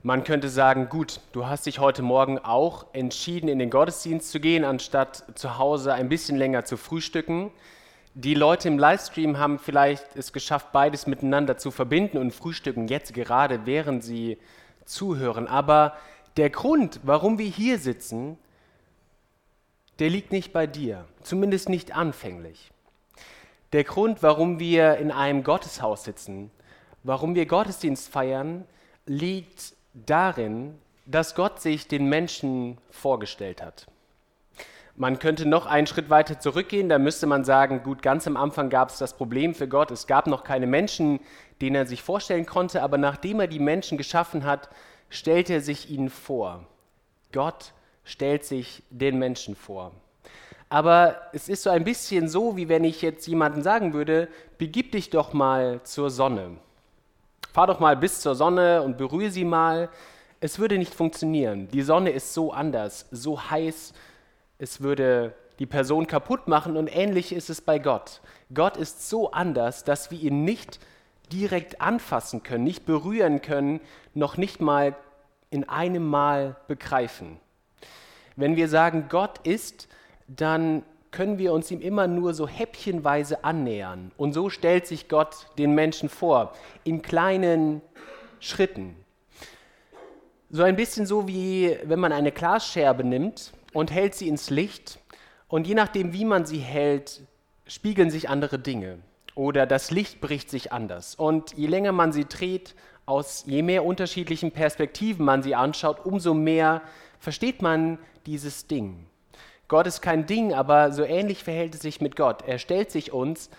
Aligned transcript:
Man 0.05 0.25
könnte 0.25 0.49
sagen, 0.49 0.89
gut, 0.89 1.21
du 1.31 1.47
hast 1.47 1.65
dich 1.65 1.79
heute 1.79 2.01
Morgen 2.01 2.37
auch 2.37 2.87
entschieden, 2.91 3.47
in 3.47 3.57
den 3.57 3.69
Gottesdienst 3.69 4.31
zu 4.31 4.41
gehen, 4.41 4.65
anstatt 4.65 5.23
zu 5.35 5.57
Hause 5.57 5.93
ein 5.93 6.09
bisschen 6.09 6.35
länger 6.35 6.65
zu 6.65 6.75
frühstücken. 6.75 7.51
Die 8.13 8.33
Leute 8.33 8.67
im 8.67 8.77
Livestream 8.77 9.37
haben 9.37 9.59
vielleicht 9.59 10.17
es 10.17 10.33
geschafft, 10.33 10.73
beides 10.73 11.07
miteinander 11.07 11.57
zu 11.57 11.71
verbinden 11.71 12.17
und 12.17 12.33
frühstücken 12.33 12.89
jetzt 12.89 13.13
gerade, 13.13 13.65
während 13.65 14.03
sie 14.03 14.39
zuhören. 14.83 15.47
Aber 15.47 15.95
der 16.35 16.49
Grund, 16.49 16.99
warum 17.03 17.37
wir 17.37 17.47
hier 17.47 17.79
sitzen, 17.79 18.37
der 19.99 20.09
liegt 20.09 20.33
nicht 20.33 20.51
bei 20.51 20.67
dir, 20.67 21.05
zumindest 21.21 21.69
nicht 21.69 21.95
anfänglich. 21.95 22.71
Der 23.71 23.85
Grund, 23.85 24.21
warum 24.21 24.59
wir 24.59 24.97
in 24.97 25.11
einem 25.11 25.45
Gotteshaus 25.45 26.03
sitzen, 26.03 26.51
warum 27.03 27.35
wir 27.35 27.45
Gottesdienst 27.45 28.09
feiern, 28.09 28.65
liegt 29.05 29.75
darin, 29.93 30.79
dass 31.05 31.35
Gott 31.35 31.61
sich 31.61 31.87
den 31.87 32.07
Menschen 32.07 32.77
vorgestellt 32.89 33.61
hat. 33.61 33.87
Man 34.95 35.17
könnte 35.17 35.47
noch 35.47 35.65
einen 35.65 35.87
Schritt 35.87 36.11
weiter 36.11 36.39
zurückgehen, 36.39 36.87
da 36.87 36.99
müsste 36.99 37.25
man 37.25 37.43
sagen, 37.43 37.81
gut, 37.83 38.03
ganz 38.03 38.27
am 38.27 38.37
Anfang 38.37 38.69
gab 38.69 38.89
es 38.89 38.99
das 38.99 39.17
Problem 39.17 39.55
für 39.55 39.67
Gott, 39.67 39.89
es 39.89 40.05
gab 40.05 40.27
noch 40.27 40.43
keine 40.43 40.67
Menschen, 40.67 41.19
denen 41.61 41.75
er 41.75 41.87
sich 41.87 42.03
vorstellen 42.03 42.45
konnte, 42.45 42.83
aber 42.83 42.99
nachdem 42.99 43.39
er 43.39 43.47
die 43.47 43.59
Menschen 43.59 43.97
geschaffen 43.97 44.43
hat, 44.43 44.69
stellt 45.09 45.49
er 45.49 45.61
sich 45.61 45.89
ihnen 45.89 46.09
vor. 46.09 46.65
Gott 47.31 47.73
stellt 48.03 48.45
sich 48.45 48.83
den 48.91 49.17
Menschen 49.17 49.55
vor. 49.55 49.93
Aber 50.69 51.21
es 51.33 51.49
ist 51.49 51.63
so 51.63 51.69
ein 51.69 51.83
bisschen 51.83 52.27
so, 52.27 52.55
wie 52.55 52.69
wenn 52.69 52.83
ich 52.83 53.01
jetzt 53.01 53.27
jemandem 53.27 53.63
sagen 53.63 53.93
würde, 53.93 54.27
begib 54.57 54.91
dich 54.91 55.09
doch 55.09 55.33
mal 55.33 55.81
zur 55.83 56.09
Sonne. 56.09 56.57
Fahr 57.53 57.67
doch 57.67 57.79
mal 57.79 57.95
bis 57.95 58.19
zur 58.19 58.33
Sonne 58.33 58.81
und 58.81 58.97
berühre 58.97 59.29
sie 59.29 59.45
mal. 59.45 59.89
Es 60.39 60.57
würde 60.57 60.79
nicht 60.79 60.91
funktionieren. 60.91 61.67
Die 61.71 61.83
Sonne 61.83 62.09
ist 62.09 62.33
so 62.33 62.51
anders, 62.51 63.05
so 63.11 63.51
heiß, 63.51 63.93
es 64.57 64.81
würde 64.81 65.35
die 65.59 65.67
Person 65.67 66.07
kaputt 66.07 66.47
machen 66.47 66.77
und 66.77 66.87
ähnlich 66.87 67.31
ist 67.31 67.51
es 67.51 67.61
bei 67.61 67.77
Gott. 67.77 68.21
Gott 68.55 68.75
ist 68.75 69.07
so 69.07 69.33
anders, 69.33 69.83
dass 69.83 70.09
wir 70.09 70.19
ihn 70.19 70.43
nicht 70.43 70.79
direkt 71.31 71.79
anfassen 71.79 72.41
können, 72.41 72.63
nicht 72.63 72.87
berühren 72.87 73.43
können, 73.43 73.81
noch 74.15 74.35
nicht 74.35 74.59
mal 74.59 74.95
in 75.51 75.69
einem 75.69 76.07
Mal 76.07 76.55
begreifen. 76.67 77.39
Wenn 78.35 78.55
wir 78.55 78.67
sagen, 78.67 79.09
Gott 79.09 79.45
ist, 79.45 79.87
dann 80.27 80.81
können 81.13 81.37
wir 81.37 81.53
uns 81.53 81.71
ihm 81.71 81.79
immer 81.79 82.07
nur 82.07 82.33
so 82.33 82.47
häppchenweise 82.47 83.45
annähern. 83.45 84.11
Und 84.17 84.33
so 84.33 84.49
stellt 84.49 84.85
sich 84.85 85.07
Gott 85.07 85.47
den 85.57 85.73
Menschen 85.73 86.09
vor, 86.09 86.53
in 86.83 87.01
kleinen 87.01 87.81
Schritten. 88.41 88.95
So 90.49 90.63
ein 90.63 90.75
bisschen 90.75 91.05
so 91.05 91.27
wie 91.27 91.77
wenn 91.85 91.99
man 91.99 92.11
eine 92.11 92.31
Glasscherbe 92.31 93.05
nimmt 93.05 93.53
und 93.71 93.91
hält 93.91 94.15
sie 94.15 94.27
ins 94.27 94.49
Licht 94.49 94.99
und 95.47 95.67
je 95.67 95.75
nachdem, 95.75 96.13
wie 96.13 96.25
man 96.25 96.45
sie 96.45 96.59
hält, 96.59 97.21
spiegeln 97.67 98.11
sich 98.11 98.27
andere 98.27 98.59
Dinge 98.59 98.99
oder 99.35 99.65
das 99.65 99.91
Licht 99.91 100.19
bricht 100.19 100.49
sich 100.49 100.71
anders. 100.71 101.15
Und 101.15 101.53
je 101.57 101.67
länger 101.67 101.91
man 101.91 102.11
sie 102.11 102.25
dreht, 102.25 102.75
aus 103.05 103.43
je 103.45 103.61
mehr 103.61 103.85
unterschiedlichen 103.85 104.51
Perspektiven 104.51 105.25
man 105.25 105.43
sie 105.43 105.55
anschaut, 105.55 106.05
umso 106.05 106.33
mehr 106.33 106.81
versteht 107.19 107.61
man 107.61 107.99
dieses 108.25 108.67
Ding. 108.67 109.05
Gott 109.73 109.87
ist 109.87 110.01
kein 110.01 110.27
Ding, 110.27 110.53
aber 110.53 110.91
so 110.91 111.03
ähnlich 111.03 111.43
verhält 111.43 111.73
es 111.73 111.81
sich 111.81 111.99
mit 111.99 112.15
Gott. 112.15 112.43
Er 112.45 112.59
stellt 112.59 112.91
sich 112.91 113.11
uns 113.11 113.49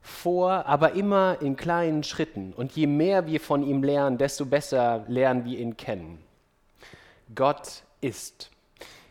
vor, 0.00 0.66
aber 0.66 0.94
immer 0.94 1.40
in 1.40 1.54
kleinen 1.54 2.02
Schritten. 2.02 2.52
Und 2.52 2.72
je 2.72 2.88
mehr 2.88 3.28
wir 3.28 3.38
von 3.38 3.62
ihm 3.62 3.84
lernen, 3.84 4.18
desto 4.18 4.46
besser 4.46 5.04
lernen 5.06 5.44
wir 5.44 5.60
ihn 5.60 5.76
kennen. 5.76 6.18
Gott 7.36 7.84
ist. 8.00 8.50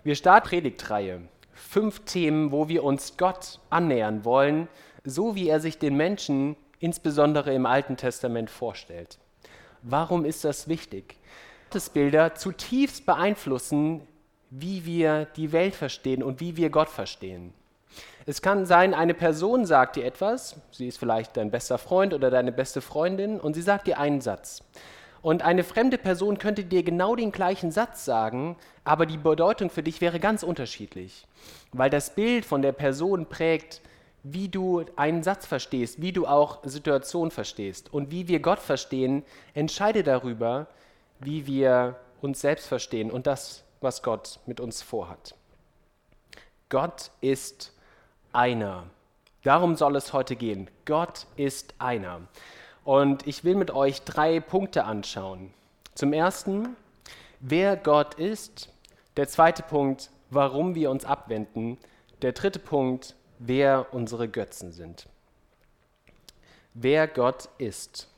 Wir 0.04 0.16
starten 0.16 0.50
Predigtreihe. 0.50 1.22
Fünf 1.54 2.02
Themen, 2.02 2.52
wo 2.52 2.68
wir 2.68 2.84
uns 2.84 3.16
Gott 3.16 3.62
annähern 3.70 4.26
wollen, 4.26 4.68
so 5.06 5.34
wie 5.34 5.48
er 5.48 5.62
sich 5.62 5.80
den 5.80 5.96
Menschen 5.96 6.58
insbesondere 6.82 7.54
im 7.54 7.66
Alten 7.66 7.96
Testament 7.96 8.50
vorstellt. 8.50 9.18
Warum 9.82 10.26
ist 10.26 10.44
das 10.44 10.68
wichtig? 10.68 11.16
Gottesbilder 11.70 12.36
zutiefst 12.36 13.06
beeinflussen 13.06 14.02
wie 14.50 14.86
wir 14.86 15.26
die 15.36 15.52
Welt 15.52 15.76
verstehen 15.76 16.24
und 16.24 16.40
wie 16.40 16.58
wir 16.58 16.70
Gott 16.70 16.90
verstehen. 16.90 17.54
Es 18.26 18.42
kann 18.42 18.66
sein, 18.66 18.94
eine 18.94 19.14
Person 19.14 19.66
sagt 19.66 19.96
dir 19.96 20.06
etwas, 20.06 20.58
sie 20.72 20.88
ist 20.88 21.00
vielleicht 21.00 21.38
dein 21.38 21.52
bester 21.52 21.78
Freund 21.78 22.14
oder 22.14 22.30
deine 22.30 22.52
beste 22.52 22.82
Freundin 22.82 23.40
und 23.40 23.54
sie 23.54 23.62
sagt 23.62 23.88
dir 23.88 24.00
einen 24.00 24.22
Satz. 24.22 24.64
Und 25.22 25.42
eine 25.42 25.64
fremde 25.64 25.98
Person 25.98 26.38
könnte 26.38 26.64
dir 26.64 26.84
genau 26.84 27.16
den 27.16 27.32
gleichen 27.32 27.72
Satz 27.72 28.06
sagen, 28.06 28.56
aber 28.84 29.06
die 29.06 29.18
Bedeutung 29.18 29.70
für 29.70 29.84
dich 29.84 30.00
wäre 30.00 30.20
ganz 30.20 30.44
unterschiedlich, 30.44 31.26
weil 31.74 31.90
das 31.90 32.14
Bild 32.16 32.46
von 32.46 32.62
der 32.62 32.72
Person 32.72 33.26
prägt, 33.26 33.82
wie 34.24 34.50
du 34.50 34.84
einen 34.96 35.24
Satz 35.24 35.46
verstehst, 35.46 36.02
wie 36.02 36.12
du 36.12 36.28
auch 36.28 36.60
Situationen 36.64 37.32
verstehst. 37.32 37.94
Und 37.94 38.12
wie 38.12 38.28
wir 38.28 38.42
Gott 38.42 38.60
verstehen, 38.60 39.24
entscheide 39.54 40.04
darüber, 40.04 40.68
wie 41.20 41.48
wir 41.48 41.96
uns 42.22 42.42
selbst 42.42 42.68
verstehen. 42.68 43.10
Und 43.10 43.28
das 43.28 43.64
was 43.82 44.02
Gott 44.04 44.40
mit 44.46 44.60
uns 44.60 44.82
vorhat. 44.82 45.36
Gott 46.70 47.12
ist 47.22 47.74
einer. 48.34 48.86
Darum 49.44 49.76
soll 49.76 49.96
es 49.96 50.14
heute 50.14 50.36
gehen. 50.36 50.70
Gott 50.86 51.28
ist 51.36 51.76
einer. 51.80 52.22
Und 52.84 53.26
ich 53.28 53.44
will 53.44 53.56
mit 53.56 53.72
euch 53.72 54.02
drei 54.02 54.40
Punkte 54.40 54.84
anschauen. 54.84 55.54
Zum 55.96 56.14
ersten, 56.14 56.76
wer 57.40 57.78
Gott 57.78 58.16
ist. 58.16 58.70
Der 59.16 59.28
zweite 59.28 59.64
Punkt, 59.64 60.10
warum 60.30 60.76
wir 60.76 60.92
uns 60.92 61.06
abwenden. 61.06 61.78
Der 62.22 62.34
dritte 62.34 62.60
Punkt, 62.60 63.16
wer 63.40 63.94
unsere 63.94 64.28
Götzen 64.28 64.72
sind. 64.72 65.08
Wer 66.74 67.08
Gott 67.08 67.50
ist. 67.58 68.10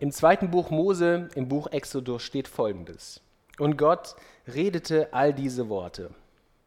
Im 0.00 0.12
zweiten 0.12 0.50
Buch 0.50 0.70
Mose, 0.70 1.28
im 1.34 1.48
Buch 1.48 1.66
Exodus 1.66 2.22
steht 2.22 2.48
folgendes. 2.48 3.20
Und 3.58 3.76
Gott 3.76 4.16
redete 4.48 5.12
all 5.12 5.34
diese 5.34 5.68
Worte. 5.68 6.10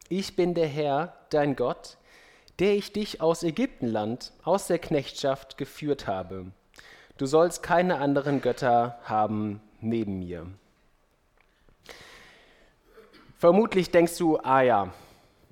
Ich 0.07 0.35
bin 0.35 0.53
der 0.53 0.67
Herr, 0.67 1.17
dein 1.31 1.55
Gott, 1.55 1.97
der 2.59 2.75
ich 2.75 2.93
dich 2.93 3.21
aus 3.21 3.41
Ägyptenland, 3.41 4.33
aus 4.43 4.67
der 4.67 4.77
Knechtschaft 4.77 5.57
geführt 5.57 6.05
habe. 6.05 6.51
Du 7.17 7.25
sollst 7.25 7.63
keine 7.63 7.97
anderen 7.97 8.39
Götter 8.39 8.99
haben 9.03 9.61
neben 9.81 10.19
mir. 10.19 10.45
Vermutlich 13.39 13.89
denkst 13.89 14.15
du, 14.19 14.37
ah 14.37 14.61
ja, 14.61 14.93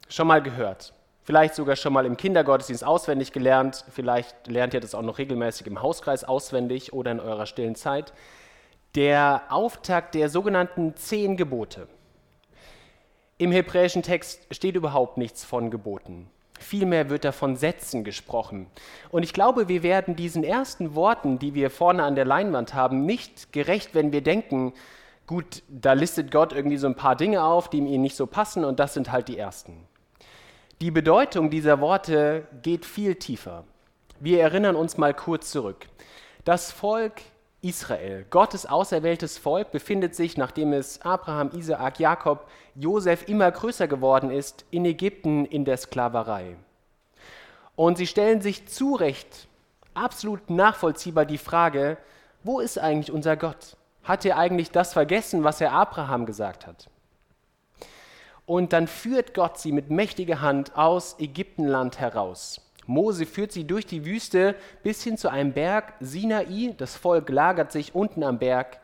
schon 0.07 0.27
mal 0.27 0.43
gehört 0.43 0.93
vielleicht 1.31 1.55
sogar 1.55 1.77
schon 1.77 1.93
mal 1.93 2.05
im 2.05 2.17
Kindergottesdienst 2.17 2.83
auswendig 2.83 3.31
gelernt, 3.31 3.85
vielleicht 3.89 4.47
lernt 4.47 4.73
ihr 4.73 4.81
das 4.81 4.93
auch 4.93 5.01
noch 5.01 5.17
regelmäßig 5.17 5.65
im 5.65 5.81
Hauskreis 5.81 6.25
auswendig 6.25 6.91
oder 6.91 7.09
in 7.09 7.21
eurer 7.21 7.45
stillen 7.45 7.75
Zeit. 7.75 8.11
Der 8.95 9.43
Auftakt 9.47 10.13
der 10.13 10.27
sogenannten 10.27 10.93
zehn 10.97 11.37
Gebote. 11.37 11.87
Im 13.37 13.53
hebräischen 13.53 14.03
Text 14.03 14.45
steht 14.53 14.75
überhaupt 14.75 15.17
nichts 15.17 15.45
von 15.45 15.71
Geboten. 15.71 16.29
Vielmehr 16.59 17.09
wird 17.09 17.23
da 17.23 17.31
von 17.31 17.55
Sätzen 17.55 18.03
gesprochen. 18.03 18.67
Und 19.09 19.23
ich 19.23 19.31
glaube, 19.31 19.69
wir 19.69 19.83
werden 19.83 20.17
diesen 20.17 20.43
ersten 20.43 20.95
Worten, 20.95 21.39
die 21.39 21.53
wir 21.53 21.69
vorne 21.69 22.03
an 22.03 22.15
der 22.15 22.25
Leinwand 22.25 22.73
haben, 22.73 23.05
nicht 23.05 23.53
gerecht, 23.53 23.95
wenn 23.95 24.11
wir 24.11 24.21
denken, 24.21 24.73
gut, 25.27 25.63
da 25.69 25.93
listet 25.93 26.29
Gott 26.29 26.51
irgendwie 26.51 26.75
so 26.75 26.87
ein 26.87 26.95
paar 26.95 27.15
Dinge 27.15 27.41
auf, 27.45 27.69
die 27.69 27.77
ihm 27.77 28.01
nicht 28.01 28.17
so 28.17 28.27
passen 28.27 28.65
und 28.65 28.81
das 28.81 28.93
sind 28.93 29.13
halt 29.13 29.29
die 29.29 29.37
ersten. 29.37 29.87
Die 30.81 30.89
Bedeutung 30.89 31.51
dieser 31.51 31.79
Worte 31.79 32.47
geht 32.63 32.87
viel 32.87 33.13
tiefer. 33.13 33.65
Wir 34.19 34.41
erinnern 34.41 34.75
uns 34.75 34.97
mal 34.97 35.13
kurz 35.13 35.51
zurück. 35.51 35.85
Das 36.43 36.71
Volk 36.71 37.21
Israel, 37.61 38.25
Gottes 38.31 38.65
auserwähltes 38.65 39.37
Volk, 39.37 39.69
befindet 39.69 40.15
sich, 40.15 40.37
nachdem 40.37 40.73
es 40.73 40.99
Abraham, 41.03 41.51
Isaak, 41.53 41.99
Jakob, 41.99 42.49
Josef 42.73 43.27
immer 43.27 43.51
größer 43.51 43.87
geworden 43.87 44.31
ist, 44.31 44.65
in 44.71 44.83
Ägypten 44.85 45.45
in 45.45 45.65
der 45.65 45.77
Sklaverei. 45.77 46.55
Und 47.75 47.99
sie 47.99 48.07
stellen 48.07 48.41
sich 48.41 48.67
zu 48.67 48.95
Recht 48.95 49.47
absolut 49.93 50.49
nachvollziehbar 50.49 51.25
die 51.25 51.37
Frage, 51.37 51.99
wo 52.43 52.59
ist 52.59 52.79
eigentlich 52.79 53.11
unser 53.11 53.37
Gott? 53.37 53.77
Hat 54.03 54.25
er 54.25 54.39
eigentlich 54.39 54.71
das 54.71 54.93
vergessen, 54.93 55.43
was 55.43 55.61
er 55.61 55.73
Abraham 55.73 56.25
gesagt 56.25 56.65
hat? 56.65 56.89
Und 58.45 58.73
dann 58.73 58.87
führt 58.87 59.33
Gott 59.33 59.57
sie 59.59 59.71
mit 59.71 59.89
mächtiger 59.89 60.41
Hand 60.41 60.75
aus 60.75 61.15
Ägyptenland 61.19 61.99
heraus. 61.99 62.61
Mose 62.87 63.25
führt 63.25 63.51
sie 63.51 63.63
durch 63.63 63.85
die 63.85 64.05
Wüste 64.05 64.55
bis 64.83 65.03
hin 65.03 65.17
zu 65.17 65.29
einem 65.29 65.53
Berg, 65.53 65.93
Sinai. 65.99 66.73
Das 66.77 66.95
Volk 66.95 67.29
lagert 67.29 67.71
sich 67.71 67.95
unten 67.95 68.23
am 68.23 68.39
Berg 68.39 68.79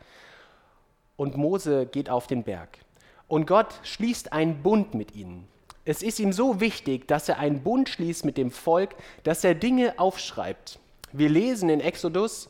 und 1.16 1.36
Mose 1.36 1.86
geht 1.86 2.08
auf 2.08 2.26
den 2.26 2.44
Berg. 2.44 2.78
Und 3.26 3.46
Gott 3.46 3.80
schließt 3.82 4.32
einen 4.32 4.62
Bund 4.62 4.94
mit 4.94 5.14
ihnen. 5.14 5.46
Es 5.84 6.02
ist 6.02 6.18
ihm 6.20 6.32
so 6.32 6.60
wichtig, 6.60 7.08
dass 7.08 7.28
er 7.28 7.38
einen 7.38 7.62
Bund 7.62 7.88
schließt 7.88 8.24
mit 8.24 8.36
dem 8.36 8.50
Volk, 8.50 8.94
dass 9.24 9.44
er 9.44 9.54
Dinge 9.54 9.98
aufschreibt. 9.98 10.78
Wir 11.12 11.28
lesen 11.28 11.68
in 11.68 11.80
Exodus, 11.80 12.48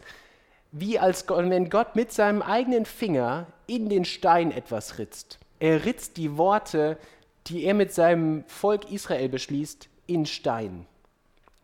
wie 0.70 0.99
als 0.99 1.28
wenn 1.28 1.70
Gott 1.70 1.96
mit 1.96 2.12
seinem 2.12 2.43
eigenen 2.43 2.84
Finger 2.84 3.46
in 3.66 3.88
den 3.88 4.04
Stein 4.04 4.50
etwas 4.50 4.99
ritzt. 4.99 5.38
Er 5.60 5.84
ritzt 5.84 6.16
die 6.16 6.37
Worte, 6.37 6.99
die 7.46 7.64
er 7.64 7.75
mit 7.75 7.93
seinem 7.93 8.44
Volk 8.46 8.90
Israel 8.90 9.28
beschließt, 9.28 9.88
in 10.06 10.26
Stein. 10.26 10.87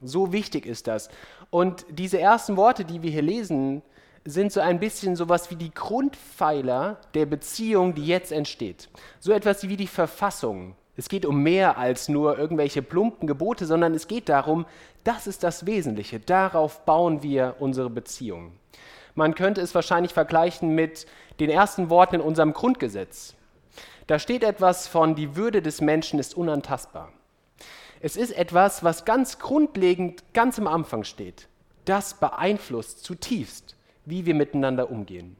So 0.03 0.33
wichtig 0.33 0.67
ist 0.67 0.87
das. 0.87 1.09
Und 1.51 1.87
diese 1.89 2.19
ersten 2.19 2.57
Worte, 2.57 2.85
die 2.85 3.03
wir 3.03 3.11
hier 3.11 3.23
lesen, 3.23 3.83
sind 4.25 4.53
so 4.53 4.61
ein 4.61 4.81
bisschen 4.81 5.17
sowas 5.17 5.51
wie 5.51 5.57
die 5.57 5.73
Grundpfeiler 5.73 6.99
der 7.15 7.27
Beziehung, 7.27 7.95
die 7.95 8.07
jetzt 8.07 8.33
entsteht. 8.33 8.89
So 9.21 9.33
etwas 9.33 9.69
wie 9.69 9.77
die 9.77 9.87
Verfassung. 9.87 10.75
Es 10.97 11.09
geht 11.09 11.27
um 11.27 11.43
mehr 11.43 11.77
als 11.77 12.09
nur 12.09 12.39
irgendwelche 12.39 12.81
plumpen 12.81 13.27
Gebote, 13.27 13.67
sondern 13.67 13.95
es 13.95 14.09
geht 14.09 14.29
darum, 14.29 14.65
das 15.03 15.27
ist 15.27 15.43
das 15.43 15.67
Wesentliche. 15.67 16.21
Darauf 16.21 16.85
bauen 16.85 17.23
wir 17.23 17.57
unsere 17.59 17.91
Beziehung. 17.91 18.53
Man 19.15 19.35
könnte 19.35 19.61
es 19.61 19.75
wahrscheinlich 19.75 20.13
vergleichen 20.13 20.75
mit 20.75 21.07
den 21.41 21.51
ersten 21.51 21.91
Worten 21.91 22.17
in 22.17 22.21
unserem 22.21 22.53
Grundgesetz. 22.53 23.35
Da 24.07 24.19
steht 24.19 24.45
etwas 24.45 24.87
von, 24.87 25.15
die 25.15 25.37
Würde 25.37 25.63
des 25.63 25.81
Menschen 25.81 26.19
ist 26.19 26.37
unantastbar. 26.37 27.13
Es 28.01 28.17
ist 28.17 28.33
etwas, 28.33 28.85
was 28.85 29.07
ganz 29.07 29.39
grundlegend 29.39 30.23
ganz 30.35 30.59
am 30.59 30.67
Anfang 30.67 31.05
steht. 31.05 31.49
Das 31.87 32.15
beeinflusst 32.15 33.03
zutiefst, 33.03 33.77
wie 34.05 34.27
wir 34.27 34.35
miteinander 34.35 34.91
umgehen. 34.91 35.37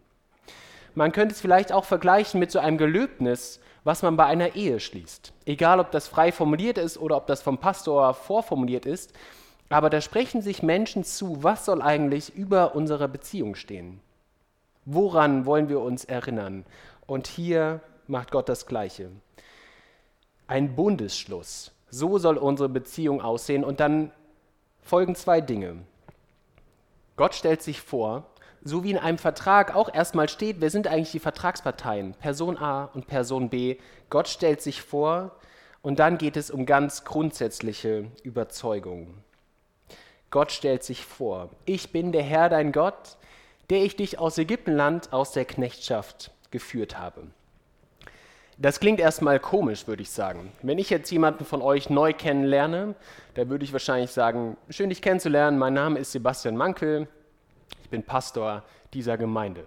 Man 0.95 1.13
könnte 1.13 1.35
es 1.35 1.41
vielleicht 1.41 1.73
auch 1.73 1.85
vergleichen 1.85 2.41
mit 2.41 2.51
so 2.51 2.59
einem 2.59 2.79
Gelöbnis, 2.79 3.61
was 3.83 4.03
man 4.03 4.17
bei 4.17 4.25
einer 4.25 4.55
Ehe 4.55 4.81
schließt. 4.81 5.33
Egal, 5.45 5.79
ob 5.79 5.91
das 5.91 6.09
frei 6.09 6.33
formuliert 6.33 6.79
ist 6.79 6.97
oder 6.97 7.17
ob 7.19 7.27
das 7.27 7.43
vom 7.43 7.59
Pastor 7.59 8.15
vorformuliert 8.15 8.87
ist, 8.87 9.13
aber 9.69 9.91
da 9.91 10.01
sprechen 10.01 10.41
sich 10.41 10.63
Menschen 10.63 11.05
zu, 11.05 11.43
was 11.43 11.67
soll 11.67 11.83
eigentlich 11.83 12.35
über 12.35 12.75
unsere 12.75 13.09
Beziehung 13.09 13.57
stehen? 13.57 14.01
Woran 14.87 15.47
wollen 15.47 15.69
wir 15.69 15.81
uns 15.81 16.05
erinnern? 16.05 16.65
Und 17.07 17.27
hier 17.27 17.81
macht 18.07 18.31
Gott 18.31 18.49
das 18.49 18.67
Gleiche. 18.67 19.11
Ein 20.47 20.75
Bundesschluss. 20.77 21.73
So 21.91 22.19
soll 22.19 22.37
unsere 22.37 22.69
Beziehung 22.69 23.21
aussehen. 23.21 23.65
Und 23.65 23.81
dann 23.81 24.11
folgen 24.83 25.15
zwei 25.15 25.41
Dinge. 25.41 25.77
Gott 27.17 27.35
stellt 27.35 27.63
sich 27.63 27.81
vor, 27.81 28.27
so 28.63 28.83
wie 28.83 28.91
in 28.91 28.99
einem 28.99 29.19
Vertrag 29.19 29.75
auch 29.75 29.93
erstmal 29.93 30.29
steht, 30.29 30.61
wer 30.61 30.71
sind 30.71 30.87
eigentlich 30.87 31.13
die 31.13 31.21
Vertragsparteien? 31.21 32.15
Person 32.15 32.57
A 32.57 32.87
und 32.95 33.07
Person 33.07 33.51
B. 33.51 33.77
Gott 34.11 34.27
stellt 34.27 34.63
sich 34.63 34.83
vor 34.83 35.33
und 35.83 35.99
dann 35.99 36.19
geht 36.19 36.37
es 36.37 36.51
um 36.51 36.65
ganz 36.65 37.05
grundsätzliche 37.05 38.07
Überzeugungen. 38.23 39.23
Gott 40.31 40.51
stellt 40.51 40.83
sich 40.83 41.05
vor, 41.05 41.51
ich 41.67 41.93
bin 41.93 42.11
der 42.11 42.23
Herr 42.23 42.49
dein 42.49 42.73
Gott, 42.73 43.19
der 43.71 43.85
ich 43.85 43.97
dich 43.97 44.19
aus 44.19 44.39
Ägyptenland, 44.39 45.13
aus 45.13 45.33
der 45.33 45.45
Knechtschaft 45.45 46.33
geführt 46.51 46.99
habe. 46.99 47.29
Das 48.57 48.79
klingt 48.79 49.01
erstmal 49.01 49.41
komisch, 49.41 49.89
würde 49.89 50.03
ich 50.03 50.11
sagen. 50.11 50.53
Wenn 50.63 50.79
ich 50.79 50.89
jetzt 50.89 51.11
jemanden 51.11 51.45
von 51.45 51.61
euch 51.61 51.91
neu 51.91 52.13
kennenlerne, 52.13 52.95
dann 53.35 53.49
würde 53.49 53.65
ich 53.65 53.73
wahrscheinlich 53.73 54.13
sagen, 54.13 54.57
schön 54.71 54.91
dich 54.91 55.03
kennenzulernen, 55.03 55.59
mein 55.59 55.75
Name 55.75 55.99
ist 55.99 56.13
Sebastian 56.13 56.57
Mankel, 56.57 57.09
ich 57.83 57.91
bin 57.91 58.05
Pastor 58.05 58.63
dieser 58.93 59.19
Gemeinde. 59.19 59.65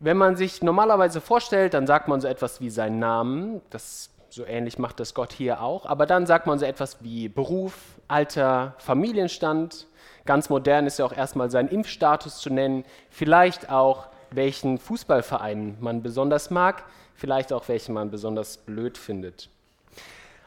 Wenn 0.00 0.16
man 0.16 0.36
sich 0.36 0.62
normalerweise 0.62 1.20
vorstellt, 1.20 1.74
dann 1.74 1.86
sagt 1.86 2.08
man 2.08 2.20
so 2.22 2.28
etwas 2.28 2.62
wie 2.62 2.70
seinen 2.70 2.98
Namen, 2.98 3.60
das 3.68 4.10
so 4.30 4.46
ähnlich 4.46 4.78
macht 4.78 4.98
das 4.98 5.12
Gott 5.12 5.32
hier 5.32 5.60
auch, 5.60 5.84
aber 5.84 6.06
dann 6.06 6.26
sagt 6.26 6.46
man 6.46 6.58
so 6.58 6.64
etwas 6.64 7.04
wie 7.04 7.28
Beruf, 7.28 7.74
Alter, 8.08 8.74
Familienstand, 8.78 9.86
ganz 10.24 10.48
modern 10.48 10.86
ist 10.86 10.98
ja 10.98 11.04
auch 11.04 11.12
erstmal 11.12 11.50
sein 11.50 11.68
Impfstatus 11.68 12.38
zu 12.38 12.50
nennen, 12.50 12.84
vielleicht 13.10 13.70
auch 13.70 14.08
welchen 14.30 14.78
Fußballverein 14.78 15.76
man 15.80 16.02
besonders 16.02 16.50
mag, 16.50 16.84
vielleicht 17.14 17.52
auch 17.52 17.68
welchen 17.68 17.94
man 17.94 18.10
besonders 18.10 18.58
blöd 18.58 18.98
findet. 18.98 19.48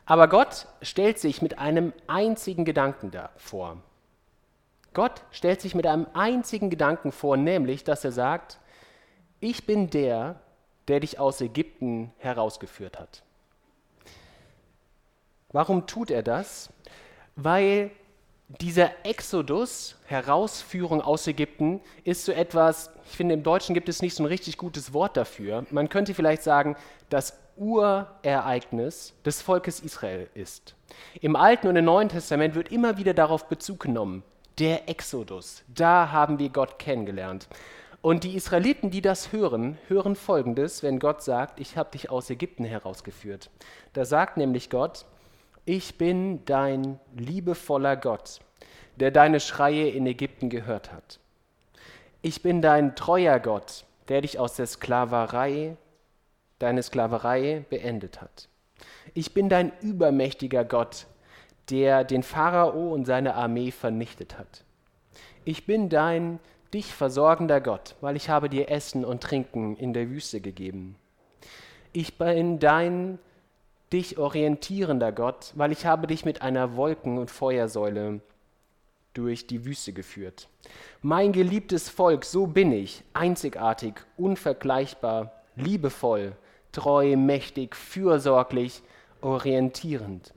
Aber 0.06 0.28
Gott 0.28 0.68
stellt 0.82 1.20
sich 1.20 1.42
mit 1.42 1.60
einem 1.60 1.94
einzigen 2.08 2.64
Gedanken 2.66 3.12
vor. 3.36 3.78
Gott 4.94 5.22
stellt 5.32 5.62
sich 5.62 5.76
mit 5.76 5.86
einem 5.86 6.08
einzigen 6.14 6.70
Gedanken 6.70 7.12
vor, 7.12 7.38
nämlich, 7.38 7.84
dass 7.84 8.04
er 8.06 8.12
sagt, 8.12 8.58
ich 9.40 9.66
bin 9.66 9.90
der, 9.90 10.40
der 10.88 11.02
dich 11.02 11.20
aus 11.20 11.42
Ägypten 11.42 12.12
herausgeführt 12.18 12.98
hat. 12.98 13.22
Warum 15.52 15.88
tut 15.88 16.10
er 16.10 16.24
das? 16.24 16.70
Weil 17.36 17.92
dieser 18.48 19.06
Exodus, 19.06 19.96
Herausführung 20.06 21.02
aus 21.02 21.28
Ägypten, 21.28 21.82
ist 22.06 22.24
so 22.24 22.32
etwas, 22.32 22.92
ich 23.06 23.18
finde, 23.18 23.34
im 23.34 23.44
Deutschen 23.44 23.74
gibt 23.76 23.90
es 23.90 24.02
nicht 24.02 24.16
so 24.16 24.24
ein 24.24 24.28
richtig 24.28 24.58
gutes 24.58 24.94
Wort 24.94 25.18
dafür. 25.18 25.66
Man 25.70 25.90
könnte 25.90 26.14
vielleicht 26.14 26.44
sagen, 26.44 26.78
das 27.10 27.38
Urereignis 27.58 29.14
des 29.26 29.42
Volkes 29.42 29.80
Israel 29.82 30.30
ist. 30.34 30.76
Im 31.20 31.36
Alten 31.36 31.68
und 31.68 31.76
im 31.76 31.86
Neuen 31.86 32.08
Testament 32.08 32.56
wird 32.56 32.72
immer 32.72 32.98
wieder 32.98 33.14
darauf 33.14 33.50
Bezug 33.50 33.82
genommen. 33.82 34.24
Der 34.60 34.88
Exodus, 34.90 35.64
da 35.68 36.12
haben 36.12 36.40
wir 36.40 36.50
Gott 36.50 36.80
kennengelernt. 36.80 37.48
Und 38.02 38.24
die 38.24 38.36
Israeliten, 38.36 38.92
die 38.92 39.02
das 39.02 39.34
hören, 39.34 39.78
hören 39.88 40.16
Folgendes, 40.16 40.84
wenn 40.84 41.00
Gott 41.00 41.22
sagt, 41.22 41.60
ich 41.60 41.78
habe 41.78 41.92
dich 41.92 42.10
aus 42.10 42.30
Ägypten 42.30 42.64
herausgeführt. 42.64 43.50
Da 43.94 44.06
sagt 44.06 44.38
nämlich 44.38 44.70
Gott, 44.70 45.06
ich 45.68 45.98
bin 45.98 46.46
dein 46.46 46.98
liebevoller 47.14 47.98
Gott, 47.98 48.40
der 48.96 49.12
deine 49.12 49.42
Schreie 49.42 49.90
in 49.90 50.08
Ägypten 50.08 50.50
gehört 50.50 50.94
hat. 50.94 51.20
Ich 52.22 52.42
bin 52.42 52.62
dein 52.62 52.96
treuer 52.96 53.38
Gott, 53.40 53.84
der 54.08 54.22
dich 54.22 54.40
aus 54.40 54.56
der 54.56 54.66
Sklaverei, 54.66 55.76
deine 56.60 56.82
Sklaverei 56.82 57.66
beendet 57.70 58.22
hat. 58.22 58.48
Ich 59.14 59.34
bin 59.34 59.50
dein 59.50 59.74
übermächtiger 59.82 60.64
Gott, 60.64 61.06
der 61.70 62.06
den 62.06 62.24
Pharao 62.24 62.94
und 62.94 63.04
seine 63.04 63.36
Armee 63.36 63.72
vernichtet 63.72 64.38
hat. 64.38 64.64
Ich 65.44 65.66
bin 65.66 65.90
dein 65.90 66.40
dich 66.74 66.94
versorgender 66.94 67.60
Gott, 67.60 67.98
weil 68.00 68.16
ich 68.16 68.30
habe 68.30 68.48
dir 68.48 68.70
Essen 68.70 69.04
und 69.04 69.22
Trinken 69.22 69.76
in 69.76 69.92
der 69.92 70.10
Wüste 70.10 70.40
gegeben. 70.40 70.96
Ich 71.92 72.18
bin 72.18 72.60
dein 72.60 73.20
dich 73.94 74.18
orientierender 74.18 75.12
Gott, 75.12 75.52
weil 75.56 75.72
ich 75.72 75.86
habe 75.86 76.08
dich 76.08 76.26
mit 76.26 76.42
einer 76.42 76.76
Wolken- 76.76 77.18
und 77.18 77.32
Feuersäule 77.32 78.22
durch 79.14 79.48
die 79.48 79.66
Wüste 79.66 79.94
geführt. 79.94 80.48
Mein 81.02 81.32
geliebtes 81.32 81.90
Volk, 81.90 82.26
so 82.26 82.48
bin 82.48 82.72
ich, 82.72 83.04
einzigartig, 83.14 83.96
unvergleichbar, 84.18 85.32
liebevoll, 85.56 86.36
treu, 86.72 87.16
mächtig, 87.16 87.76
fürsorglich, 87.76 88.84
orientierend. 89.22 90.34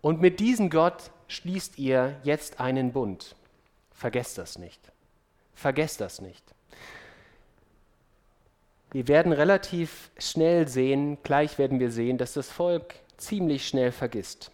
Und 0.00 0.20
mit 0.20 0.40
diesem 0.40 0.70
Gott 0.70 1.10
schließt 1.28 1.78
ihr 1.78 2.16
jetzt 2.22 2.60
einen 2.60 2.92
Bund. 2.92 3.36
Vergesst 3.92 4.38
das 4.38 4.58
nicht. 4.58 4.80
Vergesst 5.54 6.00
das 6.00 6.20
nicht. 6.20 6.44
Wir 8.92 9.08
werden 9.08 9.32
relativ 9.32 10.10
schnell 10.18 10.68
sehen, 10.68 11.18
gleich 11.22 11.58
werden 11.58 11.80
wir 11.80 11.90
sehen, 11.90 12.18
dass 12.18 12.34
das 12.34 12.50
Volk 12.50 12.94
ziemlich 13.16 13.66
schnell 13.66 13.92
vergisst. 13.92 14.50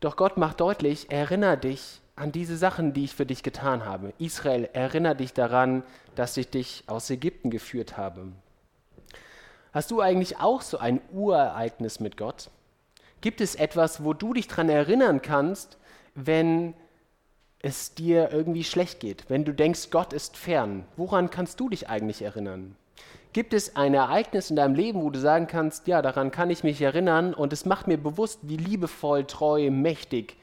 Doch 0.00 0.16
Gott 0.16 0.36
macht 0.36 0.60
deutlich, 0.60 1.10
erinnere 1.10 1.58
dich 1.58 2.00
an 2.16 2.32
diese 2.32 2.56
Sachen, 2.56 2.92
die 2.92 3.04
ich 3.04 3.14
für 3.14 3.26
dich 3.26 3.42
getan 3.42 3.84
habe. 3.84 4.12
Israel, 4.18 4.68
erinnere 4.72 5.16
dich 5.16 5.32
daran, 5.32 5.84
dass 6.16 6.36
ich 6.36 6.50
dich 6.50 6.84
aus 6.86 7.08
Ägypten 7.10 7.50
geführt 7.50 7.96
habe. 7.96 8.32
Hast 9.72 9.90
du 9.90 10.00
eigentlich 10.00 10.38
auch 10.38 10.62
so 10.62 10.78
ein 10.78 11.00
Urereignis 11.12 12.00
mit 12.00 12.16
Gott? 12.16 12.50
Gibt 13.20 13.40
es 13.40 13.54
etwas, 13.54 14.02
wo 14.02 14.12
du 14.12 14.32
dich 14.32 14.48
daran 14.48 14.68
erinnern 14.68 15.22
kannst, 15.22 15.78
wenn 16.14 16.74
es 17.60 17.94
dir 17.94 18.30
irgendwie 18.32 18.64
schlecht 18.64 19.00
geht, 19.00 19.24
wenn 19.28 19.44
du 19.44 19.52
denkst, 19.52 19.90
Gott 19.90 20.12
ist 20.12 20.36
fern? 20.36 20.84
Woran 20.96 21.30
kannst 21.30 21.60
du 21.60 21.68
dich 21.68 21.88
eigentlich 21.88 22.22
erinnern? 22.22 22.76
Gibt 23.32 23.52
es 23.52 23.76
ein 23.76 23.94
Ereignis 23.94 24.50
in 24.50 24.56
deinem 24.56 24.74
Leben, 24.74 25.02
wo 25.02 25.10
du 25.10 25.18
sagen 25.18 25.46
kannst, 25.46 25.86
ja, 25.86 26.02
daran 26.02 26.30
kann 26.30 26.50
ich 26.50 26.64
mich 26.64 26.80
erinnern 26.80 27.34
und 27.34 27.52
es 27.52 27.66
macht 27.66 27.86
mir 27.86 27.98
bewusst, 27.98 28.40
wie 28.42 28.56
liebevoll, 28.56 29.24
treu, 29.24 29.70
mächtig 29.70 30.36